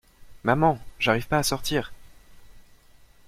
[0.43, 1.91] Maman j'arrive pas à sortir!